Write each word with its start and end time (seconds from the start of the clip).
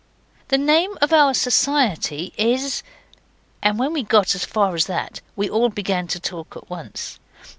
The 0.47 0.57
name 0.57 0.97
of 0.99 1.13
our 1.13 1.31
Society 1.35 2.33
is 2.35 2.81
And 3.61 3.77
when 3.77 3.93
we 3.93 4.01
got 4.01 4.33
as 4.33 4.43
far 4.43 4.73
as 4.73 4.87
that 4.87 5.21
we 5.35 5.47
all 5.47 5.69
began 5.69 6.07
to 6.07 6.19
talk 6.19 6.55
at 6.57 6.71
once. 6.71 7.19